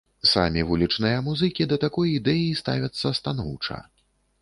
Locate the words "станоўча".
3.23-3.83